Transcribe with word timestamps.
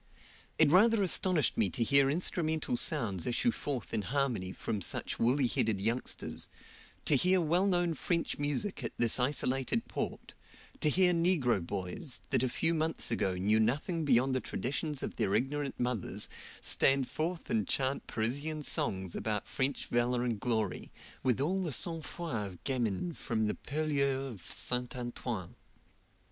It 0.57 0.71
rather 0.71 1.03
astonished 1.03 1.57
me 1.59 1.69
to 1.69 1.83
hear 1.83 2.09
instrumental 2.09 2.75
sounds 2.75 3.27
issue 3.27 3.51
forth 3.51 3.93
in 3.93 4.01
harmony 4.01 4.51
from 4.51 4.81
such 4.81 5.19
woolly 5.19 5.45
headed 5.45 5.79
youngsters; 5.79 6.47
to 7.05 7.13
hear 7.15 7.39
well 7.39 7.67
known 7.67 7.93
French 7.93 8.39
music 8.39 8.83
at 8.83 8.93
this 8.97 9.19
isolated 9.19 9.87
port, 9.87 10.33
to 10.79 10.89
hear 10.89 11.13
negro 11.13 11.63
boys, 11.63 12.21
that 12.31 12.41
a 12.41 12.49
few 12.49 12.73
months 12.73 13.11
ago 13.11 13.35
knew 13.35 13.59
nothing 13.59 14.03
beyond 14.03 14.33
the 14.33 14.41
traditions 14.41 15.03
of 15.03 15.17
their 15.17 15.35
ignorant 15.35 15.79
mothers, 15.79 16.27
stand 16.61 17.07
forth 17.07 17.51
and 17.51 17.67
chant 17.67 18.07
Parisian 18.07 18.63
songs 18.63 19.13
about 19.15 19.47
French 19.47 19.85
valor 19.85 20.23
and 20.23 20.39
glory, 20.39 20.89
with 21.21 21.39
all 21.39 21.61
the 21.61 21.71
sangfroid 21.71 22.47
of 22.47 22.63
gamins 22.63 23.17
from 23.19 23.45
the 23.45 23.53
purlieus 23.53 24.31
of 24.31 24.41
Saint 24.51 24.95
Antoine. 24.95 25.53